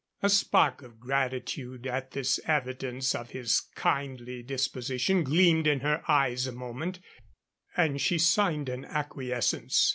[0.23, 6.47] A spark of gratitude at this evidence of his kindly disposition gleamed in her eyes
[6.47, 6.97] a moment
[7.77, 9.89] and she signed an acquiescence.